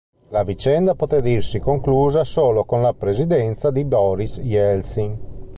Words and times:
La 0.29 0.41
vicenda 0.43 0.95
poté 0.95 1.21
dirsi 1.21 1.59
conclusa 1.59 2.23
solo 2.23 2.65
con 2.65 2.81
la 2.81 2.95
presidenza 2.95 3.69
di 3.69 3.85
Boris 3.85 4.39
Eltsin. 4.39 5.49